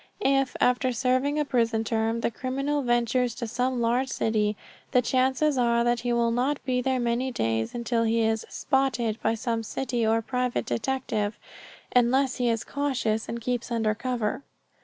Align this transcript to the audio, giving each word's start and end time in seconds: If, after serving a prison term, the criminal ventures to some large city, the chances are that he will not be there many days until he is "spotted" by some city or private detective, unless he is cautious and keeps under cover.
If, 0.25 0.55
after 0.59 0.91
serving 0.91 1.37
a 1.39 1.45
prison 1.45 1.83
term, 1.83 2.21
the 2.21 2.31
criminal 2.31 2.81
ventures 2.81 3.35
to 3.35 3.45
some 3.45 3.81
large 3.81 4.07
city, 4.09 4.57
the 4.93 5.01
chances 5.03 5.59
are 5.59 5.83
that 5.83 5.99
he 5.99 6.11
will 6.11 6.31
not 6.31 6.57
be 6.65 6.81
there 6.81 6.99
many 6.99 7.29
days 7.31 7.75
until 7.75 8.01
he 8.01 8.21
is 8.23 8.43
"spotted" 8.49 9.21
by 9.21 9.35
some 9.35 9.61
city 9.61 10.03
or 10.03 10.23
private 10.23 10.65
detective, 10.65 11.37
unless 11.95 12.37
he 12.37 12.49
is 12.49 12.63
cautious 12.63 13.29
and 13.29 13.41
keeps 13.41 13.69
under 13.71 13.93
cover. 13.93 14.41